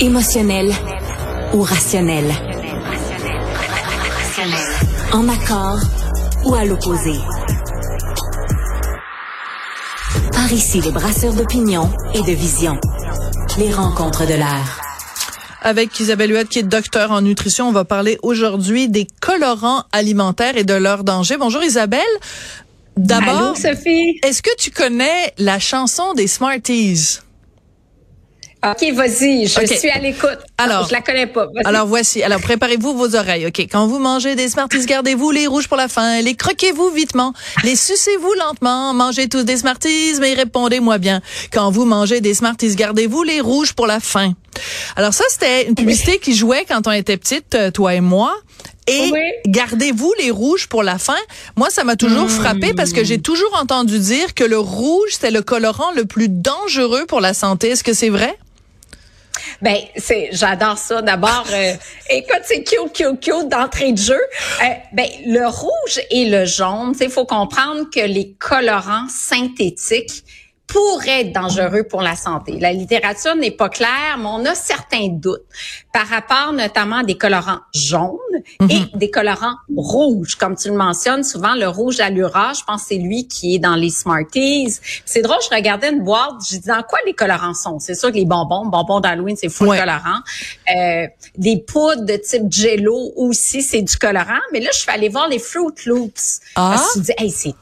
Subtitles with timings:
[0.00, 0.72] Émotionnel
[1.52, 2.24] ou rationnel?
[5.12, 5.78] En accord
[6.44, 7.12] ou à l'opposé?
[10.32, 12.78] Par ici, les brasseurs d'opinion et de vision.
[13.58, 14.80] Les rencontres de l'air.
[15.62, 20.56] Avec Isabelle Huette, qui est docteur en nutrition, on va parler aujourd'hui des colorants alimentaires
[20.56, 21.36] et de leurs dangers.
[21.38, 22.00] Bonjour Isabelle.
[22.96, 24.18] D'abord, Sophie.
[24.22, 27.20] est-ce que tu connais la chanson des Smarties?
[28.70, 30.38] OK, vas-y, je suis à l'écoute.
[30.58, 31.48] Alors, je la connais pas.
[31.64, 32.22] Alors voici.
[32.22, 33.46] Alors préparez-vous vos oreilles.
[33.46, 33.60] Ok.
[33.70, 36.20] Quand vous mangez des Smarties, gardez-vous les rouges pour la fin.
[36.22, 37.32] Les croquez-vous vitement.
[37.62, 38.94] Les sucez-vous lentement.
[38.94, 41.20] Mangez tous des Smarties, mais répondez-moi bien.
[41.52, 44.32] Quand vous mangez des Smarties, gardez-vous les rouges pour la fin.
[44.96, 48.34] Alors ça, c'était une publicité qui jouait quand on était petite, euh, toi et moi.
[48.86, 49.20] Et Oui.
[49.46, 51.16] gardez-vous les rouges pour la fin.
[51.56, 55.30] Moi, ça m'a toujours frappé parce que j'ai toujours entendu dire que le rouge, c'est
[55.30, 57.70] le colorant le plus dangereux pour la santé.
[57.70, 58.36] Est-ce que c'est vrai?
[59.64, 61.00] Ben, c'est, j'adore ça.
[61.00, 61.72] D'abord, euh,
[62.10, 64.20] écoute, c'est cute, cute, cute d'entrée de jeu.
[64.62, 70.22] Euh, ben, le rouge et le jaune, il faut comprendre que les colorants synthétiques
[70.66, 72.58] pourraient être dangereux pour la santé.
[72.58, 75.42] La littérature n'est pas claire, mais on a certains doutes
[75.92, 78.18] par rapport notamment à des colorants jaunes
[78.68, 80.34] et des colorants rouges.
[80.36, 83.76] Comme tu le mentionnes, souvent le rouge allura, je pense c'est lui qui est dans
[83.76, 84.78] les Smarties.
[85.04, 87.78] C'est drôle, je regardais une boîte, je dis dans quoi les colorants sont?
[87.78, 89.78] C'est sûr que les bonbons, bonbons d'Halloween, c'est Ouais.
[89.78, 90.18] colorant.
[90.74, 91.06] Euh,
[91.36, 94.40] des poudres de type Jello aussi, c'est du colorant.
[94.52, 96.40] Mais là, je suis allée voir les Fruit Loops.
[96.56, 96.72] Ah?
[96.74, 97.54] Parce que je me dis, hey, c'est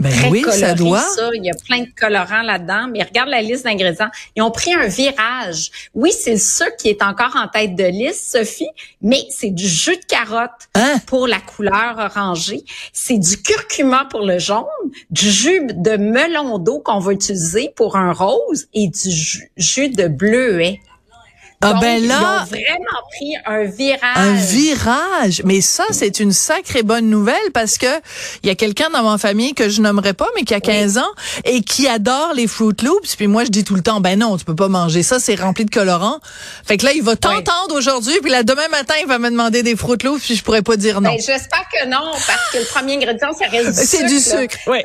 [0.00, 1.00] Ben très oui, coloré, ça doit.
[1.00, 1.30] ça.
[1.34, 4.10] Il y a plein de colorants là-dedans, mais regarde la liste d'ingrédients.
[4.36, 5.70] Ils ont pris un virage.
[5.94, 8.68] Oui, c'est le sucre qui est encore en tête de liste, Sophie,
[9.02, 10.98] mais c'est du jus de carotte Hein?
[11.06, 12.64] pour la couleur orangée.
[12.92, 14.64] C'est du curcuma pour le jaune,
[15.10, 19.88] du jus de melon d'eau qu'on va utiliser pour un rose et du jus, jus
[19.90, 20.80] de bleuet.
[21.62, 24.16] Ah Donc, ben ils ont vraiment pris un virage.
[24.16, 25.42] Un virage.
[25.44, 27.86] Mais ça, c'est une sacrée bonne nouvelle parce que
[28.42, 30.96] il y a quelqu'un dans ma famille que je nommerai pas, mais qui a 15
[30.96, 31.10] ans
[31.44, 33.14] et qui adore les Fruit Loops.
[33.16, 35.34] Puis moi, je dis tout le temps, ben non, tu peux pas manger ça, c'est
[35.34, 36.18] rempli de colorants.
[36.64, 39.62] Fait que là, il va t'entendre aujourd'hui, puis là, demain matin, il va me demander
[39.62, 41.10] des Fruit Loops, puis je pourrais pas dire non.
[41.10, 44.08] Ben, j'espère que non, parce que le premier ingrédient, ça reste du C'est sucre.
[44.08, 44.80] du sucre, oui.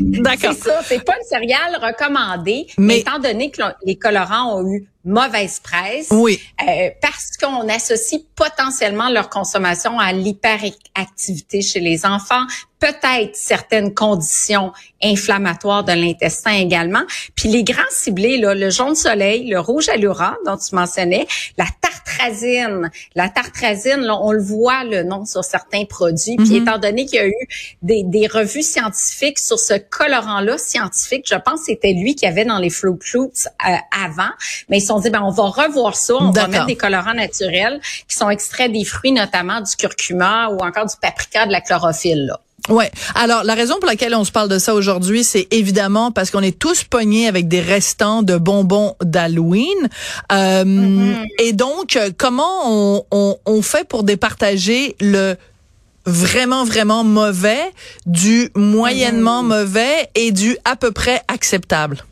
[0.00, 0.54] D'accord.
[0.54, 4.58] C'est ça, c'est pas le céréal recommandé, Mais- mais étant donné que le- les colorants
[4.60, 6.38] ont eu mauvaise presse, Oui.
[6.68, 12.42] euh, parce qu'on associe potentiellement leur consommation à l'hyperactivité chez les enfants,
[12.78, 14.72] peut-être certaines conditions
[15.02, 17.02] inflammatoires de l'intestin également.
[17.34, 21.26] Puis les grands ciblés, là, le jaune soleil, le rouge allura dont tu mentionnais,
[21.58, 22.90] la tartrazine.
[23.14, 26.36] La tartrazine, là, on le voit le nom sur certains produits.
[26.36, 27.48] Puis étant donné qu'il y a eu
[27.82, 32.44] des, des revues scientifiques sur ce colorant-là scientifique, je pense que c'était lui qui avait
[32.44, 34.30] dans les Fruit Loops euh, avant,
[34.68, 37.14] mais ils se sont dit ben on va revoir ça, on va mettre des colorants
[37.14, 41.60] naturels qui sont extraits des fruits, notamment du curcuma ou encore du paprika, de la
[41.60, 42.26] chlorophylle.
[42.26, 42.40] Là.
[42.68, 42.90] Ouais.
[43.14, 46.42] Alors, la raison pour laquelle on se parle de ça aujourd'hui, c'est évidemment parce qu'on
[46.42, 49.88] est tous pognés avec des restants de bonbons d'Halloween.
[50.32, 55.36] Euh, Et donc, euh, comment on, on, on fait pour départager le
[56.06, 57.72] vraiment, vraiment mauvais
[58.06, 62.04] du moyennement mauvais et du à peu près acceptable?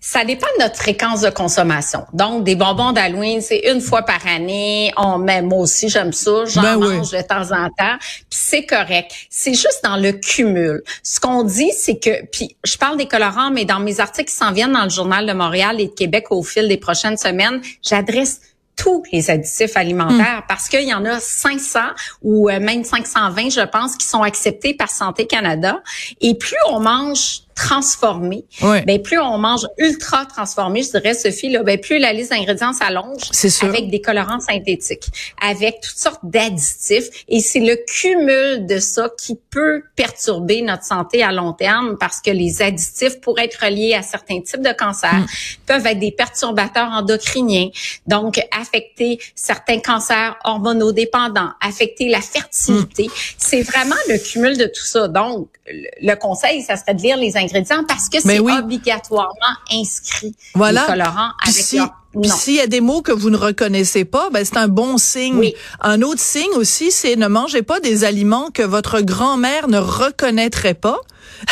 [0.00, 2.04] Ça dépend de notre fréquence de consommation.
[2.12, 4.92] Donc, des bonbons d'Halloween, c'est une fois par année.
[4.96, 6.44] On met, moi aussi, j'aime ça.
[6.46, 6.96] J'en Ben oui.
[6.96, 7.96] mange de temps en temps.
[7.98, 9.12] Puis c'est correct.
[9.30, 10.82] C'est juste dans le cumul.
[11.02, 14.36] Ce qu'on dit, c'est que, puis je parle des colorants, mais dans mes articles qui
[14.36, 17.60] s'en viennent dans le Journal de Montréal et de Québec au fil des prochaines semaines,
[17.82, 18.40] j'adresse
[18.76, 21.80] tous les additifs alimentaires parce qu'il y en a 500
[22.22, 25.82] ou euh, même 520, je pense, qui sont acceptés par Santé Canada.
[26.20, 31.62] Et plus on mange transformé, ben plus on mange ultra transformé, je dirais Sophie, là,
[31.62, 33.22] ben plus la liste d'ingrédients s'allonge
[33.62, 35.06] avec des colorants synthétiques,
[35.42, 37.08] avec toutes sortes d'additifs.
[37.28, 42.20] Et c'est le cumul de ça qui peut perturber notre santé à long terme parce
[42.20, 45.26] que les additifs pourraient être reliés à certains types de cancers, Mm.
[45.66, 47.68] peuvent être des perturbateurs endocriniens,
[48.06, 53.04] donc affecter certains cancers hormonodépendants, affecter la fertilité.
[53.04, 53.10] Mm.
[53.38, 55.08] C'est vraiment le cumul de tout ça.
[55.08, 57.45] Donc, le le conseil, ça serait de lire les ingrédients
[57.88, 58.52] parce que c'est oui.
[58.58, 60.34] obligatoirement inscrit.
[60.54, 60.82] Voilà.
[60.82, 64.06] Les colorants avec si- leur puis s'il y a des mots que vous ne reconnaissez
[64.06, 65.36] pas, ben c'est un bon signe.
[65.36, 65.54] Oui.
[65.82, 70.74] Un autre signe aussi, c'est ne mangez pas des aliments que votre grand-mère ne reconnaîtrait
[70.74, 70.98] pas.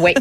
[0.00, 0.14] Oui.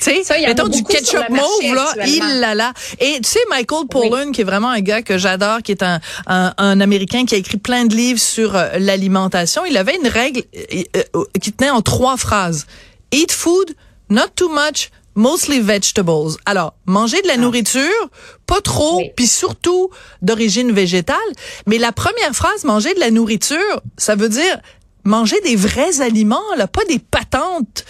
[0.00, 2.72] Tu sais, mettons du ketchup mauve là, il là là.
[3.00, 5.98] Et tu sais Michael Pollan qui est vraiment un gars que j'adore, qui est un,
[6.28, 10.06] un un américain qui a écrit plein de livres sur euh, l'alimentation, il avait une
[10.06, 12.66] règle euh, euh, qui tenait en trois phrases.
[13.10, 13.74] Eat food
[14.14, 16.36] not too much, mostly vegetables.
[16.46, 17.38] Alors, manger de la ah.
[17.38, 18.10] nourriture,
[18.46, 19.90] pas trop, puis surtout
[20.22, 21.18] d'origine végétale.
[21.66, 24.58] Mais la première phrase, manger de la nourriture, ça veut dire
[25.04, 27.84] manger des vrais aliments, là, pas des patentes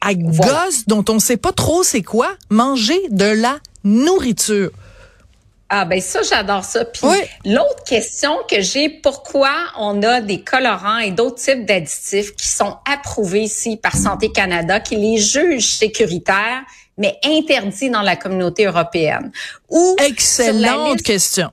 [0.00, 2.32] à gosse dont on sait pas trop c'est quoi.
[2.50, 4.70] Manger de la nourriture.
[5.74, 6.84] Ah ben ça j'adore ça.
[6.84, 7.08] Puis
[7.46, 12.76] l'autre question que j'ai, pourquoi on a des colorants et d'autres types d'additifs qui sont
[12.86, 16.60] approuvés ici par Santé Canada, qui les jugent sécuritaires,
[16.98, 19.32] mais interdits dans la communauté européenne?
[19.70, 21.50] Ou excellente question.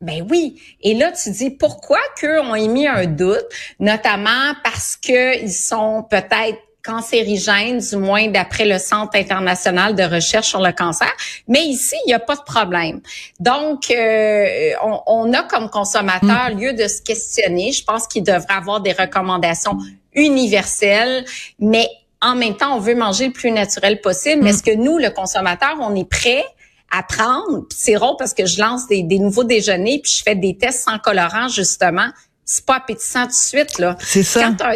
[0.00, 0.62] Ben oui.
[0.80, 3.46] Et là, tu dis pourquoi qu'eux ont émis un doute,
[3.80, 10.48] notamment parce que ils sont peut-être cancérigène, du moins d'après le Centre international de recherche
[10.48, 11.10] sur le cancer.
[11.46, 13.00] Mais ici, il n'y a pas de problème.
[13.40, 14.70] Donc, euh,
[15.06, 16.58] on, a comme consommateur mm.
[16.58, 17.72] lieu de se questionner.
[17.72, 19.76] Je pense qu'il devrait avoir des recommandations
[20.14, 21.26] universelles,
[21.58, 21.86] mais
[22.22, 24.42] en même temps, on veut manger le plus naturel possible.
[24.42, 24.54] Mais mm.
[24.54, 26.44] est-ce que nous, le consommateur, on est prêt
[26.90, 27.66] à prendre?
[27.68, 30.84] C'est rare parce que je lance des, des nouveaux déjeuners puis je fais des tests
[30.84, 32.08] sans colorant, justement
[32.50, 33.94] c'est pas appétissant tout de suite là.
[34.00, 34.54] C'est ça.
[34.58, 34.72] Quand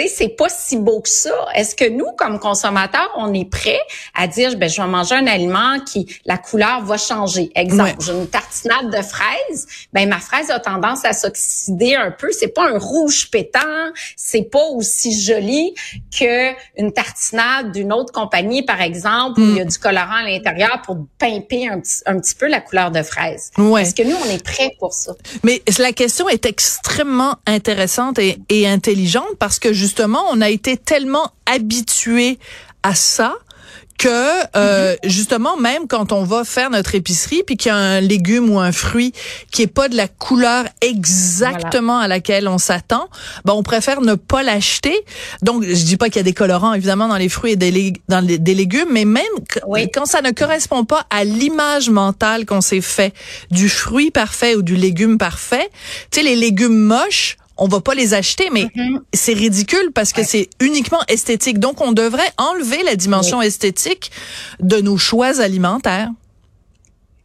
[0.00, 1.34] sais, c'est pas si beau que ça.
[1.54, 3.80] Est-ce que nous, comme consommateurs, on est prêt
[4.14, 7.50] à dire, ben, je vais manger un aliment qui, la couleur va changer?
[7.54, 12.28] Exemple, j'ai une tartinade de fraises, ben, ma fraise a tendance à s'oxyder un peu.
[12.32, 13.60] C'est pas un rouge pétant,
[14.16, 15.74] c'est pas aussi joli
[16.18, 19.68] que une tartinade d'une autre compagnie, par exemple, où il y a mm.
[19.68, 23.50] du colorant à l'intérieur pour pimper un petit, un petit peu la couleur de fraise.
[23.56, 25.12] Est-ce que nous, on est prêt pour ça?
[25.42, 29.85] Mais la question est extrêmement intéressante et, et intelligente parce que justement,
[30.30, 32.38] on a été tellement habitué
[32.82, 33.34] à ça
[33.98, 34.08] que
[34.56, 35.10] euh, mhm.
[35.10, 38.58] justement même quand on va faire notre épicerie puis qu'il y a un légume ou
[38.58, 39.12] un fruit
[39.50, 43.08] qui est pas de la couleur exactement à laquelle on s'attend,
[43.44, 44.94] ben on préfère ne pas l'acheter.
[45.42, 47.94] Donc je dis pas qu'il y a des colorants évidemment dans les fruits et des,
[48.08, 49.24] dans des légumes, mais même
[49.92, 53.14] quand ça ne correspond pas à l'image mentale qu'on s'est fait
[53.50, 55.70] du fruit parfait ou du légume parfait,
[56.10, 59.00] tu sais les légumes moches on va pas les acheter, mais mm-hmm.
[59.12, 61.58] c'est ridicule parce que c'est uniquement esthétique.
[61.58, 64.10] Donc, on devrait enlever la dimension esthétique
[64.60, 66.10] de nos choix alimentaires.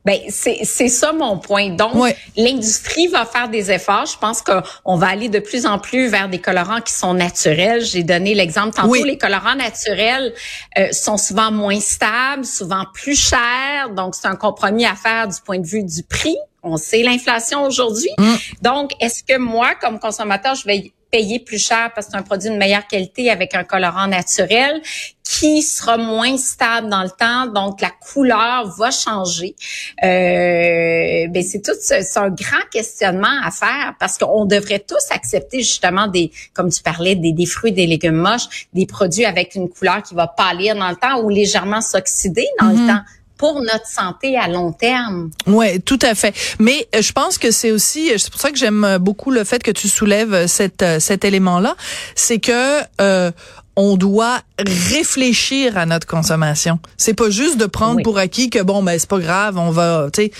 [0.03, 1.69] Ben c'est c'est ça mon point.
[1.69, 1.93] Donc
[2.35, 4.07] l'industrie va faire des efforts.
[4.07, 7.85] Je pense qu'on va aller de plus en plus vers des colorants qui sont naturels.
[7.85, 9.03] J'ai donné l'exemple tantôt.
[9.03, 10.33] Les colorants naturels
[10.79, 13.91] euh, sont souvent moins stables, souvent plus chers.
[13.95, 16.37] Donc c'est un compromis à faire du point de vue du prix.
[16.63, 18.11] On sait l'inflation aujourd'hui.
[18.17, 18.33] Mm.
[18.61, 22.23] Donc est-ce que moi comme consommateur je vais payer plus cher parce que c'est un
[22.23, 24.81] produit de meilleure qualité avec un colorant naturel
[25.23, 29.55] qui sera moins stable dans le temps, donc la couleur va changer.
[30.03, 35.59] Euh, ben c'est tout, c'est un grand questionnement à faire parce qu'on devrait tous accepter
[35.59, 39.69] justement des, comme tu parlais, des, des fruits, des légumes moches, des produits avec une
[39.69, 42.87] couleur qui va pâlir dans le temps ou légèrement s'oxyder dans le mm-hmm.
[42.87, 43.01] temps
[43.41, 45.31] pour notre santé à long terme.
[45.47, 46.31] Oui, tout à fait.
[46.59, 49.31] Mais euh, je pense que c'est aussi, euh, c'est pour ça que j'aime euh, beaucoup
[49.31, 51.75] le fait que tu soulèves cette, cet élément-là,
[52.13, 53.31] c'est que euh,
[53.75, 56.77] on doit réfléchir à notre consommation.
[56.97, 60.09] C'est pas juste de prendre pour acquis que bon ben c'est pas grave, on va
[60.13, 60.31] tu sais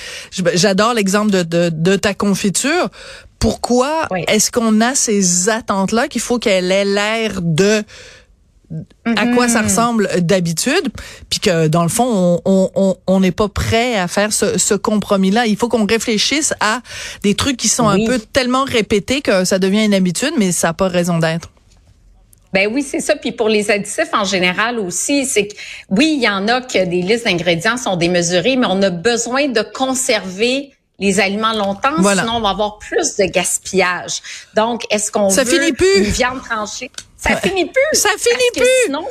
[0.53, 2.89] j'adore l'exemple de, de, de ta confiture.
[3.39, 7.83] Pourquoi est-ce qu'on a ces attentes là qu'il faut qu'elle ait l'air de
[9.05, 9.63] à quoi ça mm-hmm.
[9.63, 10.89] ressemble d'habitude,
[11.29, 15.45] puis que dans le fond, on n'est pas prêt à faire ce, compromis-là.
[15.47, 16.81] Il faut qu'on réfléchisse à
[17.23, 20.67] des trucs qui sont un peu tellement répétés que ça devient une habitude, mais ça
[20.67, 21.51] n'a pas raison d'être.
[22.53, 23.15] Ben oui, c'est ça.
[23.15, 25.55] Puis pour les additifs en général aussi, c'est que
[25.89, 29.47] oui, il y en a que des listes d'ingrédients sont démesurées, mais on a besoin
[29.47, 34.21] de conserver les aliments longtemps, sinon on va avoir plus de gaspillage.
[34.55, 35.97] Donc, est-ce qu'on veut finit plus.
[35.97, 36.91] une viande tranchée?
[37.17, 37.99] Ça finit plus.
[37.99, 38.67] Ça finit plus.
[38.85, 39.05] Sinon,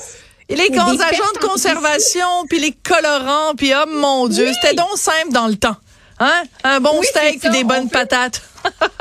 [0.51, 5.31] et les agents de conservation, puis les colorants, puis oh mon Dieu, c'était donc simple
[5.31, 5.77] dans le temps.
[6.19, 6.43] Hein?
[6.65, 8.43] Un bon steak puis des bonnes patates.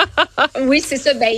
[0.62, 1.16] oui, c'est ça.
[1.16, 1.34] Ben,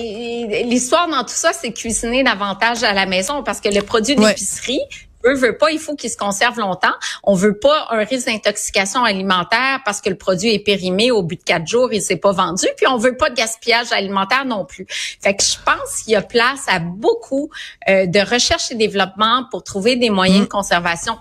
[0.65, 4.81] l'histoire dans tout ça, c'est cuisiner davantage à la maison parce que le produit d'épicerie,
[5.23, 6.93] veut, veut pas, il faut qu'il se conserve longtemps.
[7.23, 11.35] On veut pas un risque d'intoxication alimentaire parce que le produit est périmé au bout
[11.35, 12.65] de quatre jours, il s'est pas vendu.
[12.77, 14.85] Puis on veut pas de gaspillage alimentaire non plus.
[14.89, 17.49] Fait que je pense qu'il y a place à beaucoup
[17.89, 20.43] euh, de recherche et développement pour trouver des moyens mm.
[20.43, 21.17] de conservation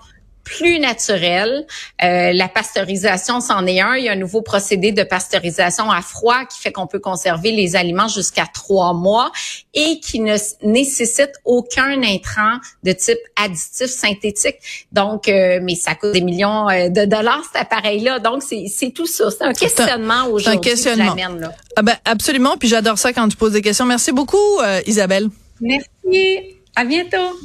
[0.50, 1.66] plus naturel.
[2.02, 3.94] Euh, la pasteurisation, c'en est un.
[3.96, 7.52] Il y a un nouveau procédé de pasteurisation à froid qui fait qu'on peut conserver
[7.52, 9.30] les aliments jusqu'à trois mois
[9.74, 14.56] et qui ne nécessite aucun intrant de type additif synthétique.
[14.92, 18.18] Donc, euh, mais ça coûte des millions euh, de dollars cet appareil-là.
[18.18, 19.30] Donc, c'est tout ça.
[19.30, 20.60] C'est un questionnement aujourd'hui.
[20.60, 21.14] Questionnement.
[21.14, 21.52] là.
[21.76, 22.56] Ah ben, absolument.
[22.58, 23.86] Puis j'adore ça quand tu poses des questions.
[23.86, 24.36] Merci beaucoup,
[24.86, 25.28] Isabelle.
[25.60, 26.56] Merci.
[26.74, 27.36] À bientôt.